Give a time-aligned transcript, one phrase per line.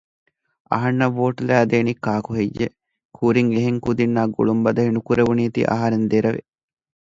[0.71, 2.75] އަހަންނަށް ވޯޓް ލައިދޭނީ ކާކުހެއްޔެވެ؟
[3.17, 6.41] ކުރިން އެހެން ކުދިންނާ ގުޅުން ބަދަހި ނުކުރެވުނީތީ އަހަރެން ދެރަވި